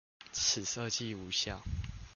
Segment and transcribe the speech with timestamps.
[0.31, 1.61] 此設計無效